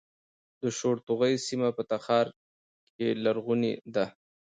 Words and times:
د 0.61 0.63
شورتوغۍ 0.77 1.33
سیمه 1.47 1.69
په 1.77 1.83
تخار 1.91 2.27
کې 2.95 3.07
لرغونې 3.23 3.73
ده 3.95 4.05